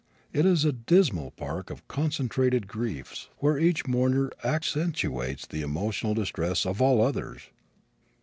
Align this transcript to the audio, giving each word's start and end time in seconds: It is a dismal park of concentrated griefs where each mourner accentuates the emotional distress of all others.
It 0.33 0.47
is 0.47 0.65
a 0.65 0.71
dismal 0.71 1.29
park 1.29 1.69
of 1.69 1.87
concentrated 1.87 2.65
griefs 2.67 3.29
where 3.37 3.59
each 3.59 3.85
mourner 3.85 4.31
accentuates 4.43 5.45
the 5.45 5.61
emotional 5.61 6.15
distress 6.15 6.65
of 6.65 6.81
all 6.81 7.03
others. 7.03 7.51